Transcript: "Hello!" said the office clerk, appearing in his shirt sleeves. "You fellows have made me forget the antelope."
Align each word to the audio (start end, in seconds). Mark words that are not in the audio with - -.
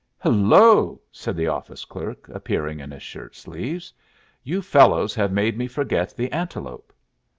"Hello!" 0.17 0.99
said 1.11 1.37
the 1.37 1.45
office 1.45 1.85
clerk, 1.85 2.27
appearing 2.29 2.79
in 2.79 2.89
his 2.89 3.03
shirt 3.03 3.35
sleeves. 3.35 3.93
"You 4.43 4.63
fellows 4.63 5.13
have 5.13 5.31
made 5.31 5.59
me 5.59 5.67
forget 5.67 6.15
the 6.17 6.31
antelope." 6.31 6.91